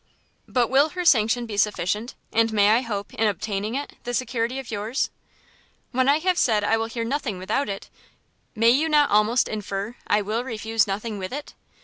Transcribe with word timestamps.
"But 0.47 0.71
will 0.71 0.89
her 0.89 1.05
sanction 1.05 1.45
be 1.45 1.57
sufficient? 1.57 2.15
and 2.33 2.51
may 2.51 2.71
I 2.71 2.81
hope, 2.81 3.13
in 3.13 3.27
obtaining 3.27 3.75
it, 3.75 3.93
the 4.03 4.15
security 4.15 4.57
of 4.57 4.71
yours?" 4.71 5.11
"When 5.91 6.09
I 6.09 6.17
have 6.17 6.39
said 6.39 6.63
I 6.63 6.75
will 6.75 6.87
hear 6.87 7.03
nothing 7.05 7.37
without 7.37 7.69
it, 7.69 7.87
may 8.55 8.71
you 8.71 8.89
not 8.89 9.11
almost 9.11 9.47
infer 9.47 9.97
I 10.07 10.23
will 10.23 10.43
refuse 10.43 10.87
nothing 10.87 11.19
with 11.19 11.31
it!" 11.31 11.53